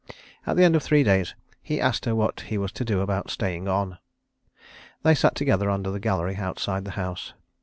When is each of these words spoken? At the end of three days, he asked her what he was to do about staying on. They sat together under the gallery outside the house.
At 0.47 0.57
the 0.57 0.63
end 0.63 0.75
of 0.75 0.81
three 0.81 1.03
days, 1.03 1.35
he 1.61 1.79
asked 1.79 2.05
her 2.05 2.15
what 2.15 2.39
he 2.49 2.57
was 2.57 2.71
to 2.71 2.83
do 2.83 3.01
about 3.01 3.29
staying 3.29 3.67
on. 3.67 3.99
They 5.03 5.13
sat 5.13 5.35
together 5.35 5.69
under 5.69 5.91
the 5.91 5.99
gallery 5.99 6.37
outside 6.37 6.85
the 6.85 6.89
house. 6.97 7.35